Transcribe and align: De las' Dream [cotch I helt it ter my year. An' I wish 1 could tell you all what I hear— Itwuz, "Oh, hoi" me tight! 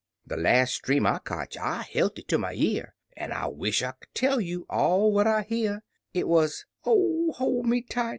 De 0.27 0.35
las' 0.35 0.79
Dream 0.79 1.05
[cotch 1.25 1.55
I 1.57 1.83
helt 1.83 2.17
it 2.17 2.27
ter 2.27 2.39
my 2.39 2.53
year. 2.53 2.95
An' 3.15 3.31
I 3.31 3.49
wish 3.49 3.83
1 3.83 3.93
could 3.99 4.09
tell 4.15 4.41
you 4.41 4.65
all 4.67 5.11
what 5.11 5.27
I 5.27 5.43
hear— 5.43 5.83
Itwuz, 6.15 6.65
"Oh, 6.83 7.31
hoi" 7.37 7.61
me 7.61 7.83
tight! 7.83 8.09